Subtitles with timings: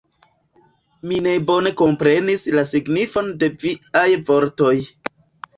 [1.11, 4.75] Mi ne bone komprenis la signifon de viaj vortoj.